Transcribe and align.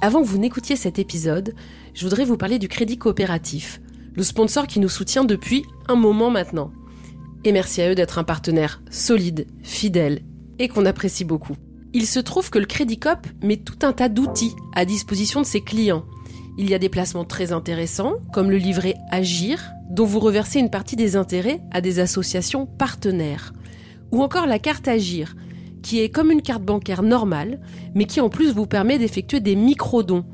Avant 0.00 0.22
que 0.22 0.28
vous 0.28 0.38
n'écoutiez 0.38 0.76
cet 0.76 1.00
épisode, 1.00 1.54
je 1.92 2.04
voudrais 2.04 2.24
vous 2.24 2.36
parler 2.36 2.60
du 2.60 2.68
Crédit 2.68 2.98
Coopératif, 2.98 3.80
le 4.14 4.22
sponsor 4.22 4.68
qui 4.68 4.78
nous 4.78 4.88
soutient 4.88 5.24
depuis 5.24 5.64
un 5.88 5.96
moment 5.96 6.30
maintenant. 6.30 6.70
Et 7.44 7.50
merci 7.50 7.82
à 7.82 7.90
eux 7.90 7.96
d'être 7.96 8.18
un 8.18 8.24
partenaire 8.24 8.80
solide, 8.92 9.48
fidèle 9.64 10.22
et 10.60 10.68
qu'on 10.68 10.86
apprécie 10.86 11.24
beaucoup. 11.24 11.56
Il 11.94 12.06
se 12.06 12.20
trouve 12.20 12.48
que 12.48 12.60
le 12.60 12.66
Crédit 12.66 13.00
Coop 13.00 13.26
met 13.42 13.56
tout 13.56 13.78
un 13.82 13.92
tas 13.92 14.08
d'outils 14.08 14.54
à 14.72 14.84
disposition 14.84 15.40
de 15.40 15.46
ses 15.46 15.62
clients. 15.62 16.04
Il 16.58 16.70
y 16.70 16.74
a 16.74 16.78
des 16.78 16.88
placements 16.88 17.24
très 17.24 17.50
intéressants, 17.50 18.14
comme 18.32 18.52
le 18.52 18.56
livret 18.56 18.94
Agir, 19.10 19.72
dont 19.90 20.04
vous 20.04 20.20
reversez 20.20 20.60
une 20.60 20.70
partie 20.70 20.96
des 20.96 21.16
intérêts 21.16 21.60
à 21.72 21.80
des 21.80 21.98
associations 21.98 22.66
partenaires. 22.66 23.52
Ou 24.12 24.22
encore 24.22 24.46
la 24.46 24.60
carte 24.60 24.86
Agir, 24.86 25.34
qui 25.88 26.00
est 26.00 26.10
comme 26.10 26.30
une 26.30 26.42
carte 26.42 26.62
bancaire 26.62 27.02
normale, 27.02 27.60
mais 27.94 28.04
qui 28.04 28.20
en 28.20 28.28
plus 28.28 28.52
vous 28.52 28.66
permet 28.66 28.98
d'effectuer 28.98 29.40
des 29.40 29.56
micro-dons. 29.56 30.26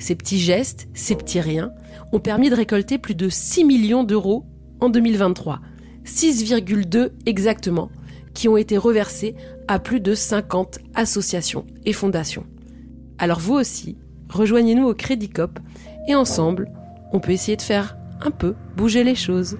Ces 0.00 0.16
petits 0.16 0.40
gestes, 0.40 0.88
ces 0.92 1.14
petits 1.14 1.38
riens, 1.38 1.70
ont 2.10 2.18
permis 2.18 2.50
de 2.50 2.56
récolter 2.56 2.98
plus 2.98 3.14
de 3.14 3.28
6 3.28 3.64
millions 3.64 4.02
d'euros 4.02 4.44
en 4.80 4.88
2023. 4.88 5.60
6,2 6.04 7.10
exactement, 7.26 7.92
qui 8.34 8.48
ont 8.48 8.56
été 8.56 8.76
reversés 8.76 9.36
à 9.68 9.78
plus 9.78 10.00
de 10.00 10.16
50 10.16 10.80
associations 10.96 11.64
et 11.84 11.92
fondations. 11.92 12.46
Alors 13.18 13.38
vous 13.38 13.54
aussi, 13.54 13.98
rejoignez-nous 14.28 14.88
au 14.88 14.94
Crédit 14.94 15.28
Cop 15.28 15.60
et 16.08 16.16
ensemble, 16.16 16.72
on 17.12 17.20
peut 17.20 17.30
essayer 17.30 17.56
de 17.56 17.62
faire 17.62 17.96
un 18.20 18.32
peu 18.32 18.56
bouger 18.76 19.04
les 19.04 19.14
choses. 19.14 19.58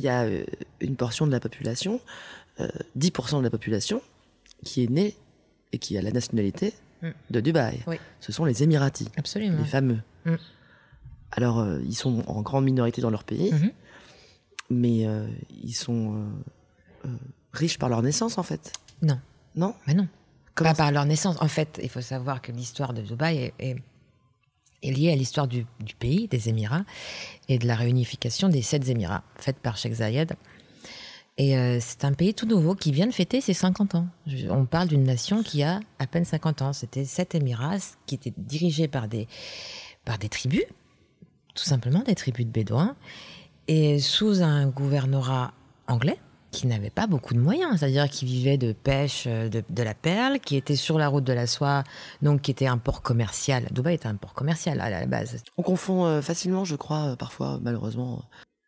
Il 0.00 0.04
y 0.04 0.08
a 0.08 0.22
euh, 0.22 0.44
une 0.80 0.96
portion 0.96 1.26
de 1.26 1.30
la 1.30 1.40
population, 1.40 2.00
10% 2.58 3.34
euh, 3.34 3.38
de 3.38 3.42
la 3.42 3.50
population, 3.50 4.00
qui 4.64 4.82
est 4.82 4.90
née 4.90 5.14
et 5.72 5.78
qui 5.78 5.98
a 5.98 6.02
la 6.02 6.10
nationalité 6.10 6.72
mm. 7.02 7.10
de 7.28 7.40
Dubaï. 7.40 7.84
Ce 8.20 8.32
sont 8.32 8.46
les 8.46 8.62
Émiratis, 8.62 9.08
Absolument. 9.18 9.58
les 9.58 9.66
fameux. 9.66 10.00
Mm. 10.24 10.36
Alors, 11.32 11.58
euh, 11.58 11.80
ils 11.84 11.94
sont 11.94 12.24
en 12.26 12.40
grande 12.40 12.64
minorité 12.64 13.02
dans 13.02 13.10
leur 13.10 13.24
pays, 13.24 13.52
mm-hmm. 13.52 13.72
mais 14.70 15.06
ils 15.62 15.74
sont 15.74 16.30
riches 17.52 17.78
par 17.78 17.90
leur 17.90 18.00
naissance, 18.00 18.38
en 18.38 18.42
fait. 18.42 18.72
Non. 19.02 19.20
Non? 19.54 19.74
Mais 19.86 19.92
non. 19.92 20.08
Pas 20.54 20.72
par 20.72 20.92
leur 20.92 21.04
naissance. 21.04 21.36
En 21.42 21.48
fait, 21.48 21.78
il 21.82 21.90
faut 21.90 22.00
savoir 22.00 22.40
que 22.40 22.52
l'histoire 22.52 22.94
de 22.94 23.02
Dubaï 23.02 23.36
est 23.36 23.54
est 23.58 23.76
liée 24.82 25.12
à 25.12 25.16
l'histoire 25.16 25.46
du, 25.46 25.66
pays, 25.98 26.28
des 26.28 26.48
Émirats, 26.48 26.84
et 27.48 27.58
de 27.58 27.66
la 27.66 27.74
réunification 27.74 28.48
des 28.48 28.62
sept 28.62 28.88
Émirats, 28.88 29.22
faite 29.36 29.58
par 29.58 29.76
Sheikh 29.76 29.94
Zayed. 29.94 30.32
Et 31.38 31.56
euh, 31.56 31.78
c'est 31.80 32.04
un 32.04 32.12
pays 32.12 32.34
tout 32.34 32.46
nouveau 32.46 32.74
qui 32.74 32.92
vient 32.92 33.06
de 33.06 33.12
fêter 33.12 33.40
ses 33.40 33.54
50 33.54 33.94
ans. 33.94 34.06
On 34.50 34.66
parle 34.66 34.88
d'une 34.88 35.04
nation 35.04 35.42
qui 35.42 35.62
a 35.62 35.80
à 35.98 36.06
peine 36.06 36.24
50 36.24 36.62
ans. 36.62 36.72
C'était 36.72 37.04
sept 37.04 37.34
Émirats 37.34 37.96
qui 38.06 38.14
étaient 38.14 38.34
dirigés 38.36 38.88
par 38.88 39.08
des, 39.08 39.26
par 40.04 40.18
des 40.18 40.28
tribus, 40.28 40.64
tout 41.54 41.64
simplement 41.64 42.00
des 42.00 42.14
tribus 42.14 42.46
de 42.46 42.50
Bédouins, 42.50 42.96
et 43.68 44.00
sous 44.00 44.42
un 44.42 44.66
gouvernorat 44.66 45.52
anglais 45.86 46.18
qui 46.50 46.66
n'avaient 46.66 46.90
pas 46.90 47.06
beaucoup 47.06 47.34
de 47.34 47.38
moyens, 47.38 47.78
c'est-à-dire 47.78 48.08
qui 48.08 48.24
vivaient 48.24 48.58
de 48.58 48.72
pêche 48.72 49.24
euh, 49.26 49.48
de, 49.48 49.82
la 49.82 49.94
perle, 49.94 50.40
qui 50.40 50.56
étaient 50.56 50.76
sur 50.76 50.98
la 50.98 51.08
route 51.08 51.24
de 51.24 51.32
la 51.32 51.46
soie, 51.46 51.84
donc 52.22 52.42
qui 52.42 52.50
était 52.50 52.66
un 52.66 52.78
port 52.78 53.02
commercial. 53.02 53.68
Dubaï 53.70 53.94
était 53.94 54.08
un 54.08 54.16
port 54.16 54.34
commercial 54.34 54.80
à 54.80 54.90
la 54.90 55.06
base. 55.06 55.42
On 55.56 55.62
confond 55.62 56.06
euh, 56.06 56.20
facilement, 56.20 56.64
je 56.64 56.76
crois, 56.76 57.10
euh, 57.10 57.16
parfois, 57.16 57.60
malheureusement, 57.62 58.24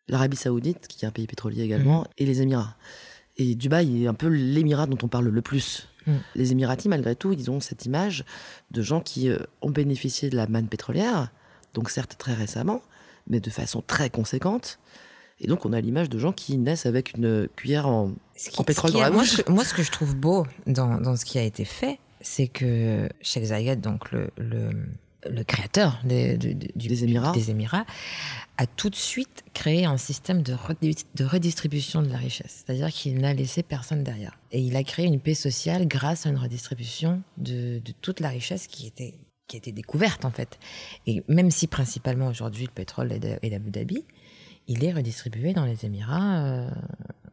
l'Arabie 0.09 0.37
Saoudite, 0.37 0.87
qui 0.87 1.05
est 1.05 1.09
un 1.09 1.13
pays 1.13 1.27
pétrolier 1.27 1.63
également, 1.63 2.01
mhm. 2.01 2.07
et 2.19 2.27
les 2.27 2.43
Émirats. 2.43 2.77
Et 3.37 3.55
Dubaï 3.55 4.05
est 4.05 4.07
un 4.07 4.15
peu 4.15 4.29
l'émirat 4.29 4.87
dont 4.87 4.99
on 5.03 5.09
parle 5.09 5.29
le 5.29 5.43
plus. 5.43 5.89
Mhm. 6.07 6.21
Les 6.35 6.53
Émiratis, 6.53 6.89
malgré 6.89 7.17
tout, 7.17 7.33
ils 7.33 7.51
ont 7.51 7.61
cette 7.61 7.85
image 7.87 8.25
de 8.71 8.83
gens 8.83 9.01
qui 9.01 9.31
ont 9.61 9.71
bénéficié 9.71 10.31
de 10.31 10.37
la 10.37 10.47
manne 10.47 10.69
pétrolière, 10.69 11.31
donc 11.75 11.91
certes 11.91 12.17
très 12.19 12.35
récemment, 12.35 12.83
mais 13.27 13.41
de 13.41 13.51
façon 13.51 13.83
très 13.85 14.11
conséquente. 14.11 14.79
Et 15.41 15.47
donc, 15.47 15.67
on 15.67 15.73
a 15.73 15.81
l'image 15.81 16.09
de 16.09 16.19
gens 16.19 16.33
qui 16.33 16.57
naissent 16.59 16.87
avec 16.87 17.15
une 17.17 17.49
cuillère 17.57 17.87
en, 17.87 18.13
pétrole 18.65 18.93
dans 18.93 19.01
la 19.01 19.11
moi, 19.11 19.25
moi, 19.49 19.65
ce 19.65 19.75
que 19.75 19.83
je 19.83 19.91
trouve 19.91 20.15
beau 20.15 20.47
dans, 20.67 21.01
dans 21.01 21.17
ce 21.17 21.25
qui 21.25 21.39
a 21.39 21.43
été 21.43 21.65
fait, 21.65 21.99
c'est 22.21 22.47
que 22.47 23.09
Sheikh 23.21 23.45
Zayed, 23.45 23.81
donc 23.81 24.13
le, 24.13 24.31
le, 24.37 24.71
le 25.29 25.45
créateur 25.45 26.01
des, 26.05 26.37
des, 26.37 27.05
Émirats. 27.05 27.33
des 27.33 27.51
Émirats, 27.51 27.85
a 28.59 28.67
tout 28.67 28.91
de 28.91 28.97
suite 28.97 29.45
créé 29.55 29.85
un 29.85 29.97
système 29.97 30.43
de, 30.43 30.57
de 31.15 31.25
redistribution 31.25 32.03
de 32.03 32.09
la 32.09 32.17
richesse. 32.17 32.65
C'est-à-dire 32.65 32.89
qu'il 32.91 33.19
n'a 33.19 33.33
laissé 33.35 33.63
personne 33.63 34.05
derrière. 34.05 34.39
Et 34.51 34.61
il 34.61 34.77
a 34.77 34.85
créé 34.85 35.07
une 35.07 35.21
paix 35.21 35.35
sociale 35.35 35.87
grâce 35.87 36.27
à 36.27 36.31
une 36.31 36.39
redistribution 36.39 37.23
de, 37.39 37.79
de 37.79 37.93
toute 38.01 38.21
la 38.21 38.29
richesse 38.29 38.67
qui 38.67 38.87
était 38.87 39.15
qui 39.49 39.57
était 39.59 39.73
découverte 39.73 40.25
en 40.25 40.31
fait. 40.31 40.59
Et 41.07 41.23
même 41.29 41.51
si 41.51 41.67
principalement 41.67 42.29
aujourd'hui 42.29 42.65
le 42.65 42.71
pétrole 42.71 43.13
est 43.13 43.19
d'Abu 43.51 43.71
Dhabi, 43.71 44.05
il 44.69 44.85
est 44.85 44.93
redistribué 44.93 45.53
dans 45.53 45.65
les 45.65 45.85
Émirats 45.85 46.45
euh, 46.45 46.71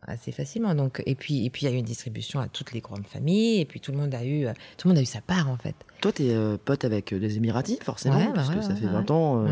assez 0.01 0.31
facilement. 0.31 0.75
Donc, 0.75 1.01
et 1.05 1.15
puis, 1.15 1.45
et 1.45 1.49
puis 1.49 1.65
il 1.65 1.69
y 1.69 1.71
a 1.71 1.75
eu 1.75 1.79
une 1.79 1.85
distribution 1.85 2.39
à 2.39 2.47
toutes 2.47 2.71
les 2.71 2.81
grandes 2.81 3.05
familles, 3.07 3.61
et 3.61 3.65
puis 3.65 3.79
tout 3.79 3.91
le 3.91 3.97
monde 3.97 4.13
a 4.13 4.23
eu, 4.23 4.45
euh, 4.45 4.53
tout 4.77 4.87
le 4.87 4.93
monde 4.93 4.99
a 4.99 5.01
eu 5.01 5.05
sa 5.05 5.21
part 5.21 5.49
en 5.49 5.57
fait. 5.57 5.75
Toi, 6.01 6.11
tu 6.11 6.25
es 6.25 6.33
euh, 6.33 6.57
pote 6.57 6.85
avec 6.85 7.13
des 7.13 7.37
Émiratis, 7.37 7.79
forcément, 7.81 8.17
ouais, 8.17 8.33
parce 8.33 8.49
que 8.49 8.61
ça 8.61 8.75
fait 8.75 8.87
20 8.87 9.11
ans. 9.11 9.45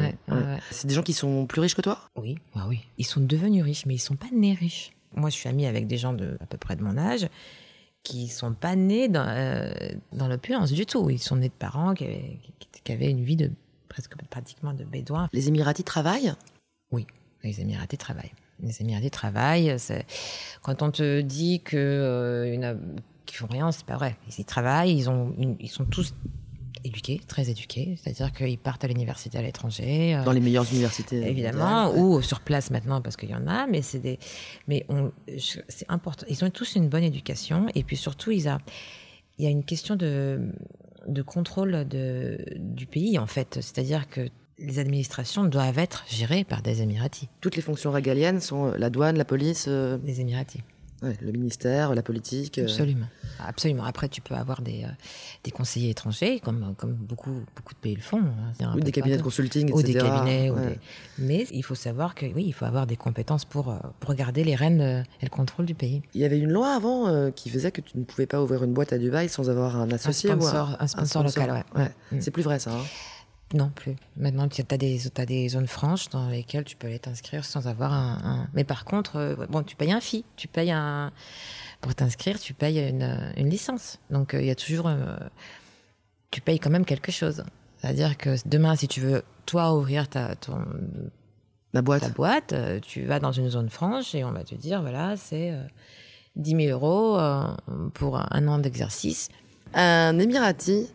C'est 0.72 0.88
des 0.88 0.94
gens 0.94 1.04
qui 1.04 1.14
sont 1.14 1.46
plus 1.46 1.62
riches 1.62 1.76
que 1.76 1.82
toi? 1.82 2.00
Oui, 2.16 2.38
bah 2.56 2.66
oui. 2.68 2.80
Ils 2.98 3.06
sont 3.06 3.22
devenus 3.22 3.64
riches, 3.64 3.86
mais 3.86 3.96
ils 3.96 4.00
sont 4.00 4.16
pas 4.16 4.28
nés 4.34 4.54
riches. 4.54 4.92
Moi, 5.16 5.30
je 5.30 5.36
suis 5.36 5.50
amie 5.50 5.66
avec 5.66 5.88
des 5.88 5.98
gens 5.98 6.14
de 6.14 6.38
à 6.42 6.46
peu 6.46 6.58
près 6.58 6.76
de 6.76 6.84
mon 6.84 6.98
âge 6.98 7.28
qui 8.04 8.28
sont 8.28 8.54
pas 8.54 8.76
nés 8.76 9.10
dans, 9.10 9.26
dans 10.14 10.28
l'opulence 10.28 10.72
du 10.72 10.86
tout. 10.86 11.10
Ils 11.10 11.20
sont 11.20 11.36
nés 11.36 11.50
de 11.50 11.54
parents 11.54 11.94
qui 11.94 12.06
avaient, 12.06 12.38
qui 12.84 12.92
avaient 12.94 13.10
une 13.10 13.24
vie 13.24 13.36
de 13.36 13.52
presque 13.90 14.16
pratiquement 14.30 14.74
de 14.74 14.84
bédouins. 14.84 15.28
Les 15.34 15.48
Émiratis 15.48 15.84
travaillent? 15.84 16.34
Oui. 16.92 17.06
Les 17.48 17.62
Émiratis 17.62 17.98
travaillent. 17.98 18.34
Les 18.62 18.82
Émiratis 18.82 19.12
travaillent. 19.12 19.76
Quand 20.62 20.82
on 20.82 20.92
te 20.92 21.22
dit 21.22 21.62
que 21.62 21.78
euh, 21.78 22.76
qu'ils 23.26 23.38
font 23.38 23.48
rien, 23.48 23.72
c'est 23.72 23.86
pas 23.86 23.96
vrai. 23.96 24.18
Ils 24.28 24.42
y 24.42 24.46
travaillent. 24.46 24.96
Ils 24.96 25.10
ont, 25.10 25.34
ils 25.60 25.70
sont 25.70 25.86
tous 25.86 26.14
éduqués, 26.84 27.22
très 27.28 27.50
éduqués. 27.50 27.98
C'est-à-dire 28.02 28.32
qu'ils 28.34 28.58
partent 28.58 28.84
à 28.84 28.88
l'université 28.88 29.38
à 29.38 29.42
l'étranger. 29.42 30.16
Euh, 30.16 30.24
Dans 30.24 30.32
les 30.32 30.40
meilleures 30.40 30.70
universités. 30.72 31.28
Évidemment, 31.28 31.96
ou 31.96 32.22
sur 32.22 32.42
place 32.42 32.70
maintenant 32.70 33.02
parce 33.02 33.16
qu'il 33.16 33.30
y 33.30 33.36
en 33.36 33.48
a. 33.48 33.68
Mais 33.68 33.82
c'est 33.82 34.00
des, 34.00 34.20
mais 34.68 34.86
c'est 35.38 35.90
important. 35.90 36.26
Ils 36.30 36.44
ont 36.44 36.50
tous 36.50 36.76
une 36.76 36.90
bonne 36.90 37.04
éducation 37.04 37.68
et 37.76 37.84
puis 37.84 37.96
surtout, 37.96 38.32
ils 38.32 38.48
a, 38.48 38.60
il 39.38 39.46
y 39.46 39.48
a 39.48 39.52
une 39.52 39.64
question 39.64 39.96
de 39.96 40.52
de 41.08 41.22
contrôle 41.22 41.88
de, 41.88 42.38
du 42.58 42.86
pays 42.86 43.18
en 43.18 43.28
fait. 43.28 43.60
C'est-à-dire 43.62 44.10
que 44.10 44.28
les 44.60 44.80
administrations 44.80 45.46
doivent 45.46 45.78
être 45.78 46.06
gérées 46.10 46.44
par 46.44 46.62
des 46.62 46.82
Émiratis. 46.82 47.28
Toutes 47.42 47.56
les 47.56 47.62
fonctions 47.62 47.92
régaliennes 47.92 48.42
sont 48.42 48.74
la 48.78 48.90
douane, 48.90 49.18
la 49.18 49.26
police 49.26 49.66
euh, 49.68 49.98
Les 50.04 50.20
Émiratis. 50.20 50.62
le 51.04 51.32
ministère, 51.32 51.94
la 51.94 52.02
politique. 52.02 52.58
Euh. 52.58 52.64
Absolument. 52.64 53.06
Absolument. 53.40 53.84
Après, 53.84 54.10
tu 54.10 54.20
peux 54.20 54.34
avoir 54.34 54.64
des, 54.64 54.84
euh, 54.84 54.88
des 55.44 55.52
conseillers 55.52 55.92
étrangers, 55.92 56.40
comme, 56.40 56.74
comme 56.76 56.94
beaucoup, 56.94 57.44
beaucoup 57.56 57.76
de 57.76 57.80
pays 57.80 57.94
le 57.94 58.02
font. 58.02 58.20
Hein. 58.20 58.74
Ou 58.76 58.80
des 58.80 58.92
cabinets 58.92 59.18
de 59.18 59.22
consulting, 59.22 59.70
etc. 59.70 59.80
Ou 59.80 59.84
des 59.84 59.94
cabinets. 59.94 60.52
Mais 61.20 61.46
il 61.52 61.64
faut 61.64 61.76
savoir 61.76 62.16
que 62.16 62.26
oui, 62.26 62.46
il 62.48 62.54
faut 62.54 62.66
avoir 62.66 62.88
des 62.88 62.98
compétences 62.98 63.46
pour, 63.46 63.78
pour 64.00 64.10
regarder 64.10 64.44
les 64.44 64.56
rênes 64.56 65.06
et 65.22 65.26
le 65.26 65.30
contrôle 65.30 65.68
du 65.68 65.76
pays. 65.76 66.02
Il 66.16 66.22
y 66.22 66.26
avait 66.26 66.40
une 66.40 66.52
loi 66.52 66.74
avant 66.74 67.32
qui 67.32 67.52
faisait 67.52 67.72
que 67.72 67.82
tu 67.82 67.96
ne 68.00 68.06
pouvais 68.06 68.26
pas 68.26 68.42
ouvrir 68.42 68.64
une 68.64 68.74
boîte 68.74 68.92
à 68.92 68.98
Dubaï 68.98 69.30
sans 69.30 69.52
avoir 69.52 69.76
un 69.76 69.92
associé. 69.92 70.32
Un 70.32 70.40
sponsor, 70.40 70.78
un 70.80 70.88
sponsor, 70.88 71.24
local, 71.24 71.64
ouais. 71.76 71.92
Mm. 72.12 72.22
C'est 72.22 72.32
plus 72.32 72.44
vrai, 72.44 72.58
ça. 72.58 72.72
Hein. 72.72 72.84
Non 73.54 73.70
plus. 73.70 73.96
Maintenant, 74.18 74.50
tu 74.50 74.62
as 74.70 74.78
des, 74.78 75.08
as 75.08 75.26
des 75.26 75.48
zones 75.50 75.68
franches 75.68 76.10
dans 76.10 76.30
lesquelles 76.30 76.66
tu 76.66 76.76
peux 76.76 76.88
aller 76.88 77.00
t'inscrire 77.00 77.46
sans 77.46 77.68
avoir 77.68 77.94
un, 77.94 78.48
Mais 78.54 78.66
par 78.66 78.84
contre, 78.84 79.16
euh, 79.16 79.36
bon, 79.50 79.64
tu 79.64 79.78
payes 79.78 79.94
un 79.94 80.02
fee. 80.02 80.26
Tu 80.36 80.48
payes 80.50 80.72
un. 80.72 81.12
Pour 81.80 81.96
t'inscrire, 81.96 82.40
tu 82.40 82.54
payes 82.54 82.80
une, 82.80 83.32
une 83.38 83.50
licence. 83.50 84.00
Donc, 84.10 84.34
euh, 84.34 84.42
il 84.42 84.48
y 84.48 84.52
a 84.52 84.56
toujours. 84.56 84.88
Euh, 84.88 85.18
tu 86.30 86.42
payes 86.42 86.60
quand 86.60 86.70
même 86.70 86.84
quelque 86.84 87.12
chose. 87.12 87.46
C'est-à-dire 87.78 88.18
que 88.18 88.36
demain, 88.46 88.76
si 88.76 88.90
tu 88.90 89.00
veux, 89.00 89.24
toi, 89.46 89.74
ouvrir 89.74 90.10
ta, 90.10 90.36
ton, 90.36 90.66
La 91.72 91.82
boîte. 91.82 92.02
ta 92.02 92.10
boîte, 92.10 92.54
tu 92.82 93.06
vas 93.06 93.20
dans 93.20 93.32
une 93.32 93.50
zone 93.50 93.70
franche 93.70 94.14
et 94.14 94.26
on 94.26 94.32
va 94.32 94.44
te 94.44 94.56
dire 94.56 94.82
voilà, 94.82 95.16
c'est 95.16 95.54
10 96.36 96.66
000 96.66 96.70
euros 96.72 97.18
pour 97.94 98.18
un 98.18 98.48
an 98.48 98.58
d'exercice. 98.58 99.30
Un 99.74 100.18
Émirati, 100.20 100.88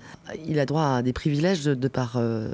il 0.47 0.59
a 0.59 0.67
droit 0.67 0.85
à 0.85 1.03
des 1.03 1.13
privilèges 1.13 1.65
de, 1.65 1.89
par 1.89 2.17
euh, 2.17 2.53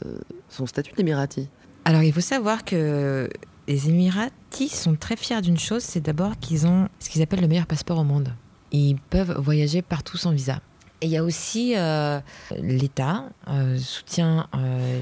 son 0.48 0.66
statut 0.66 0.92
d'Émirati. 0.94 1.48
Alors 1.84 2.02
il 2.02 2.12
faut 2.12 2.20
savoir 2.20 2.64
que 2.64 3.28
les 3.66 3.88
Émiratis 3.88 4.72
sont 4.72 4.96
très 4.96 5.16
fiers 5.16 5.40
d'une 5.40 5.58
chose, 5.58 5.82
c'est 5.82 6.00
d'abord 6.00 6.38
qu'ils 6.38 6.66
ont 6.66 6.88
ce 6.98 7.08
qu'ils 7.08 7.22
appellent 7.22 7.40
le 7.40 7.48
meilleur 7.48 7.66
passeport 7.66 7.98
au 7.98 8.04
monde. 8.04 8.32
Ils 8.72 8.96
peuvent 8.96 9.34
voyager 9.38 9.82
partout 9.82 10.16
sans 10.16 10.32
visa. 10.32 10.60
Et 11.00 11.06
il 11.06 11.12
y 11.12 11.16
a 11.16 11.22
aussi 11.22 11.74
euh, 11.76 12.18
l'État 12.56 13.24
euh, 13.46 13.78
soutient 13.78 14.48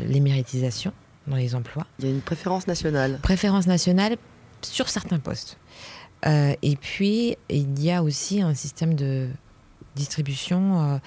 l'émiratisation 0.07 0.93
dans 1.27 1.37
les 1.37 1.55
emplois. 1.55 1.87
Il 1.99 2.05
y 2.05 2.09
a 2.09 2.11
une 2.11 2.21
préférence 2.21 2.67
nationale. 2.67 3.19
Préférence 3.23 3.67
nationale 3.67 4.17
sur 4.63 4.89
certains 4.89 5.19
postes. 5.19 5.59
et 6.25 6.77
puis, 6.81 7.37
il 7.49 7.83
y 7.83 7.91
a 7.91 8.03
aussi 8.03 8.43
un 8.43 8.55
système 8.55 8.95
de 8.95 9.29
distribution 9.97 11.01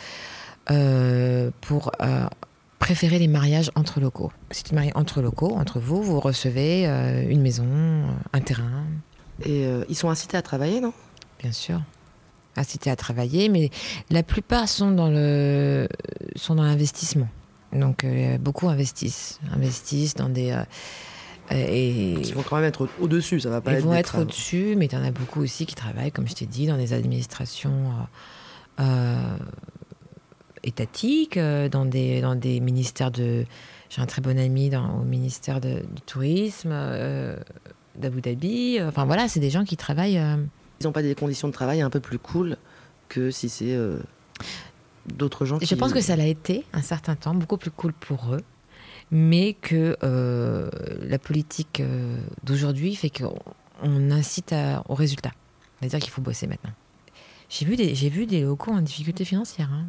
pour 1.61 1.91
préférer 2.79 3.19
les 3.19 3.27
mariages 3.27 3.71
entre 3.75 3.99
locaux. 3.99 4.31
Si 4.51 4.63
tu 4.63 4.71
te 4.71 4.75
maries 4.75 4.91
entre 4.95 5.21
locaux, 5.21 5.55
entre 5.55 5.79
vous, 5.79 6.03
vous 6.03 6.19
recevez 6.19 6.85
une 7.29 7.41
maison, 7.41 7.65
un 8.33 8.41
terrain. 8.41 8.83
Et 9.45 9.65
ils 9.87 9.95
sont 9.95 10.09
incités 10.09 10.35
à 10.35 10.41
travailler, 10.41 10.81
non? 10.81 10.93
Bien 11.39 11.51
sûr 11.51 11.81
incités 12.59 12.89
à 12.89 12.95
travailler, 12.95 13.49
mais 13.49 13.69
la 14.09 14.23
plupart 14.23 14.67
sont 14.67 14.91
dans 14.91 15.09
le 15.09 15.87
sont 16.35 16.55
dans 16.55 16.63
l'investissement. 16.63 17.29
Donc 17.73 18.03
euh, 18.03 18.37
beaucoup 18.37 18.67
investissent, 18.69 19.39
investissent 19.53 20.15
dans 20.15 20.29
des 20.29 20.51
euh, 20.51 20.63
et 21.51 22.13
ils 22.13 22.33
vont 22.35 22.43
quand 22.43 22.57
même 22.57 22.65
être 22.65 22.87
au-dessus, 22.99 23.39
ça 23.39 23.49
va 23.49 23.59
pas 23.59 23.73
ils 23.73 23.79
vont 23.79 23.95
être 23.95 24.21
au-dessus, 24.21 24.75
mais 24.77 24.85
il 24.85 24.93
y 24.93 24.97
en 24.97 25.03
a 25.03 25.09
beaucoup 25.09 25.41
aussi 25.41 25.65
qui 25.65 25.73
travaillent, 25.73 26.11
comme 26.11 26.27
je 26.27 26.35
t'ai 26.35 26.45
dit, 26.45 26.67
dans 26.67 26.77
des 26.77 26.93
administrations 26.93 27.71
euh, 27.71 28.03
étatiques, 30.63 31.37
dans 31.37 31.85
des 31.85 32.21
dans 32.21 32.35
des 32.35 32.59
ministères 32.59 33.11
de. 33.11 33.45
J'ai 33.89 34.01
un 34.01 34.05
très 34.05 34.21
bon 34.21 34.37
ami 34.37 34.69
dans, 34.69 34.99
au 34.99 35.03
ministère 35.03 35.59
du 35.61 36.01
tourisme 36.05 36.69
d'Abu 37.95 38.21
Dhabi. 38.21 38.79
Enfin 38.81 39.05
voilà, 39.05 39.27
c'est 39.27 39.39
des 39.39 39.49
gens 39.49 39.63
qui 39.63 39.77
travaillent 39.77 40.21
ils 40.79 40.85
n'ont 40.85 40.91
pas 40.91 41.01
des 41.01 41.15
conditions 41.15 41.47
de 41.47 41.53
travail 41.53 41.81
un 41.81 41.89
peu 41.89 41.99
plus 41.99 42.19
cool 42.19 42.57
que 43.09 43.31
si 43.31 43.49
c'est 43.49 43.73
euh, 43.73 43.99
d'autres 45.05 45.45
gens 45.45 45.59
qui... 45.59 45.65
Je 45.65 45.75
pense 45.75 45.93
que 45.93 46.01
ça 46.01 46.15
l'a 46.15 46.27
été 46.27 46.63
un 46.73 46.81
certain 46.81 47.15
temps, 47.15 47.35
beaucoup 47.35 47.57
plus 47.57 47.71
cool 47.71 47.91
pour 47.93 48.33
eux, 48.33 48.41
mais 49.11 49.53
que 49.53 49.97
euh, 50.03 50.69
la 51.01 51.19
politique 51.19 51.81
euh, 51.81 52.17
d'aujourd'hui 52.43 52.95
fait 52.95 53.09
qu'on 53.09 54.11
incite 54.11 54.55
au 54.87 54.95
résultat. 54.95 55.31
C'est-à-dire 55.79 55.99
qu'il 55.99 56.11
faut 56.11 56.21
bosser 56.21 56.47
maintenant. 56.47 56.71
J'ai 57.49 57.65
vu, 57.65 57.75
des, 57.75 57.95
j'ai 57.95 58.09
vu 58.09 58.25
des 58.27 58.41
locaux 58.41 58.71
en 58.71 58.81
difficulté 58.81 59.25
financière. 59.25 59.69
Hein. 59.73 59.87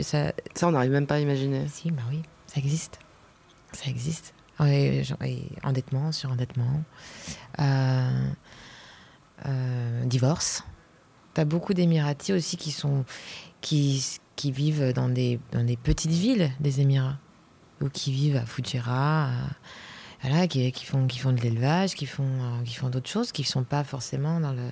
Ça... 0.00 0.32
ça, 0.54 0.68
on 0.68 0.72
n'arrive 0.72 0.90
même 0.90 1.06
pas 1.06 1.14
à 1.14 1.20
imaginer. 1.20 1.66
Si, 1.68 1.90
bah 1.90 2.02
oui, 2.10 2.20
ça 2.46 2.58
existe. 2.58 2.98
Ça 3.72 3.90
existe. 3.90 4.34
endettement 4.58 6.12
sur 6.12 6.30
endettement. 6.30 6.84
Euh, 7.60 8.28
euh, 9.46 10.04
divorce. 10.04 10.64
Tu 11.34 11.40
as 11.40 11.44
beaucoup 11.44 11.74
d'Émiratis 11.74 12.32
aussi 12.32 12.56
qui, 12.56 12.70
sont, 12.70 13.04
qui, 13.60 14.04
qui 14.36 14.52
vivent 14.52 14.92
dans 14.92 15.08
des, 15.08 15.40
dans 15.52 15.64
des 15.64 15.76
petites 15.76 16.12
villes 16.12 16.50
des 16.60 16.80
Émirats, 16.80 17.18
ou 17.80 17.88
qui 17.88 18.12
vivent 18.12 18.36
à 18.36 18.46
Fujairah, 18.46 19.30
voilà, 20.22 20.46
qui, 20.46 20.70
qui, 20.72 20.84
font, 20.84 21.06
qui 21.06 21.18
font 21.18 21.32
de 21.32 21.40
l'élevage, 21.40 21.94
qui 21.94 22.06
font, 22.06 22.22
euh, 22.24 22.62
qui 22.64 22.74
font 22.74 22.88
d'autres 22.90 23.10
choses, 23.10 23.32
qui 23.32 23.42
ne 23.42 23.46
sont 23.46 23.64
pas 23.64 23.82
forcément 23.82 24.40
dans, 24.40 24.52
le, 24.52 24.70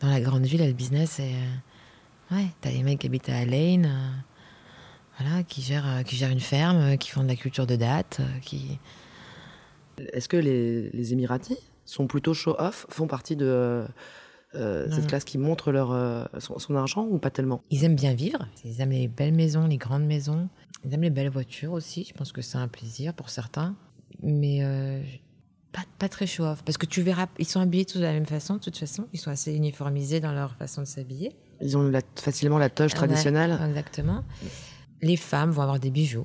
dans 0.00 0.08
la 0.08 0.20
grande 0.20 0.44
ville, 0.44 0.64
le 0.64 0.72
business. 0.72 1.20
Et, 1.20 1.34
euh, 1.34 2.36
ouais, 2.36 2.46
tu 2.60 2.68
as 2.68 2.72
des 2.72 2.82
mecs 2.82 2.98
qui 2.98 3.06
habitent 3.06 3.28
à 3.28 3.38
Alain, 3.38 3.82
voilà, 5.18 5.42
qui, 5.42 5.62
gèrent, 5.62 6.02
qui 6.04 6.16
gèrent 6.16 6.30
une 6.30 6.40
ferme, 6.40 6.96
qui 6.98 7.10
font 7.10 7.22
de 7.22 7.28
la 7.28 7.36
culture 7.36 7.66
de 7.66 7.76
date. 7.76 8.20
qui... 8.42 8.78
Est-ce 10.12 10.28
que 10.28 10.36
les, 10.38 10.90
les 10.90 11.12
Émiratis 11.12 11.58
sont 11.84 12.06
plutôt 12.06 12.34
show-off, 12.34 12.86
font 12.88 13.06
partie 13.06 13.36
de 13.36 13.84
euh, 14.54 14.90
cette 14.90 15.06
classe 15.06 15.24
qui 15.24 15.38
montre 15.38 15.70
leur, 15.70 15.92
euh, 15.92 16.24
son, 16.38 16.74
argent 16.74 17.06
ou 17.08 17.18
pas 17.18 17.30
tellement? 17.30 17.62
Ils 17.70 17.84
aiment 17.84 17.94
bien 17.94 18.14
vivre, 18.14 18.46
ils 18.64 18.80
aiment 18.80 18.90
les 18.90 19.08
belles 19.08 19.34
maisons, 19.34 19.66
les 19.66 19.76
grandes 19.76 20.06
maisons, 20.06 20.48
ils 20.84 20.92
aiment 20.92 21.02
les 21.02 21.10
belles 21.10 21.30
voitures 21.30 21.72
aussi, 21.72 22.04
je 22.08 22.14
pense 22.14 22.32
que 22.32 22.42
c'est 22.42 22.58
un 22.58 22.68
plaisir 22.68 23.14
pour 23.14 23.30
certains, 23.30 23.76
mais 24.22 24.64
euh, 24.64 25.02
pas, 25.72 25.84
pas, 25.98 26.08
très 26.08 26.26
show-off, 26.26 26.62
parce 26.64 26.78
que 26.78 26.86
tu 26.86 27.02
verras, 27.02 27.26
ils 27.38 27.46
sont 27.46 27.60
habillés 27.60 27.84
tous 27.84 27.98
de 27.98 28.04
la 28.04 28.12
même 28.12 28.26
façon, 28.26 28.54
de 28.54 28.60
toute 28.60 28.76
façon, 28.76 29.06
ils 29.12 29.20
sont 29.20 29.30
assez 29.30 29.54
uniformisés 29.54 30.20
dans 30.20 30.32
leur 30.32 30.54
façon 30.56 30.82
de 30.82 30.86
s'habiller. 30.86 31.36
Ils 31.60 31.76
ont 31.76 31.92
facilement 32.16 32.58
la 32.58 32.70
toge 32.70 32.94
traditionnelle. 32.94 33.58
exactement. 33.68 34.24
Les 35.02 35.16
femmes 35.16 35.50
vont 35.50 35.62
avoir 35.62 35.78
des 35.78 35.90
bijoux. 35.90 36.24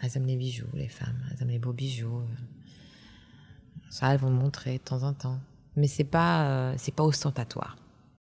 Elles 0.00 0.10
aiment 0.16 0.26
les 0.26 0.36
bijoux, 0.36 0.66
les 0.74 0.88
femmes. 0.88 1.18
Elles 1.30 1.42
aiment 1.42 1.50
les 1.50 1.58
beaux 1.58 1.72
bijoux. 1.72 2.22
Ça, 3.90 4.12
elles 4.12 4.20
vont 4.20 4.30
montrer 4.30 4.78
de 4.78 4.82
temps 4.82 5.02
en 5.02 5.12
temps. 5.12 5.38
Mais 5.76 5.86
c'est 5.86 6.04
pas, 6.04 6.46
euh, 6.48 6.74
c'est 6.76 6.94
pas 6.94 7.04
ostentatoire. 7.04 7.76